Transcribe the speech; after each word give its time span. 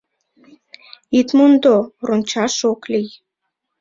—Ит 1.19 1.27
мондо, 1.37 1.75
рончаш 2.07 2.55
ок 2.71 2.81
лий. 2.91 3.09